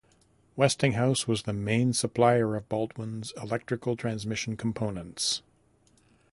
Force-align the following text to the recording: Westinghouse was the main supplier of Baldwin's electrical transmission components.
Westinghouse 0.55 1.27
was 1.27 1.43
the 1.43 1.53
main 1.53 1.93
supplier 1.93 2.55
of 2.55 2.67
Baldwin's 2.67 3.33
electrical 3.39 3.95
transmission 3.95 4.57
components. 4.57 5.43